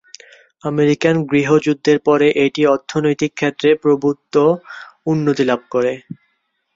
American 0.63 1.15
গৃহযুদ্ধের 1.29 1.97
পরে 2.07 2.27
এটি 2.45 2.61
অর্থনৈতিক 2.67 3.31
ক্ষেত্রে 3.35 3.69
প্রভূত 3.83 4.33
উন্নতি 5.05 5.43
লাভ 5.49 5.61
করে। 5.71 5.93